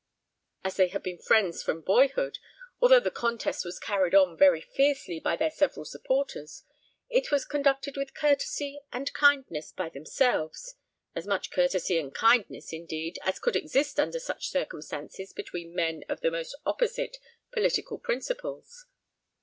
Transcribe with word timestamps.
As 0.63 0.77
they 0.77 0.87
had 0.87 1.03
been 1.03 1.19
friends 1.19 1.61
from 1.61 1.81
boyhood, 1.81 2.39
although 2.81 2.99
the 2.99 3.11
contest 3.11 3.63
was 3.63 3.77
carried 3.77 4.15
on 4.15 4.35
very 4.35 4.59
fiercely 4.59 5.19
by 5.19 5.35
their 5.35 5.51
several 5.51 5.85
supporters, 5.85 6.63
it 7.07 7.29
was 7.29 7.45
conducted 7.45 7.95
with 7.95 8.15
courtesy 8.15 8.81
and 8.91 9.13
kindness 9.13 9.71
by 9.71 9.89
themselves 9.89 10.73
as 11.13 11.27
much 11.27 11.51
courtesy 11.51 11.99
and 11.99 12.15
kindness, 12.15 12.73
indeed, 12.73 13.19
as 13.23 13.37
could 13.37 13.55
exist 13.55 13.99
under 13.99 14.19
such 14.19 14.49
circumstances 14.49 15.33
between 15.33 15.75
men 15.75 16.03
of 16.09 16.21
the 16.21 16.31
most 16.31 16.55
opposite 16.65 17.17
political 17.51 17.99
principles. 17.99 18.87